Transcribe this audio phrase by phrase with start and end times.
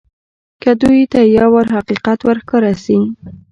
[0.61, 2.97] که دوى ته يو وار حقيقت ورښکاره سي.